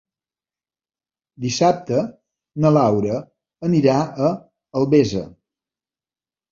Dissabte 1.45 2.01
na 2.65 2.73
Laura 2.79 3.21
anirà 3.71 4.01
a 4.31 4.35
Albesa. 4.83 5.27